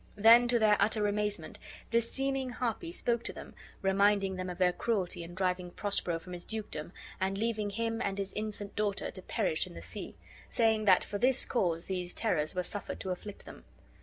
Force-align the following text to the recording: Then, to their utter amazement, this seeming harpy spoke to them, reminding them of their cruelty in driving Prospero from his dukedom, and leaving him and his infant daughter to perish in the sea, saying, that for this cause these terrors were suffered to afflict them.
Then, 0.15 0.47
to 0.47 0.57
their 0.57 0.77
utter 0.79 1.05
amazement, 1.07 1.59
this 1.91 2.11
seeming 2.11 2.49
harpy 2.49 2.91
spoke 2.91 3.23
to 3.25 3.33
them, 3.33 3.53
reminding 3.83 4.35
them 4.35 4.49
of 4.49 4.57
their 4.57 4.73
cruelty 4.73 5.23
in 5.23 5.35
driving 5.35 5.69
Prospero 5.69 6.17
from 6.17 6.33
his 6.33 6.43
dukedom, 6.43 6.91
and 7.19 7.37
leaving 7.37 7.69
him 7.69 8.01
and 8.01 8.17
his 8.17 8.33
infant 8.33 8.75
daughter 8.75 9.11
to 9.11 9.21
perish 9.21 9.67
in 9.67 9.75
the 9.75 9.79
sea, 9.83 10.15
saying, 10.49 10.85
that 10.85 11.03
for 11.03 11.19
this 11.19 11.45
cause 11.45 11.85
these 11.85 12.15
terrors 12.15 12.55
were 12.55 12.63
suffered 12.63 12.99
to 13.01 13.11
afflict 13.11 13.45
them. 13.45 13.63